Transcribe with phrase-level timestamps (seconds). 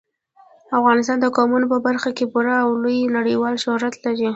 [0.77, 4.29] افغانستان د قومونه په برخه کې پوره او لوی نړیوال شهرت لري.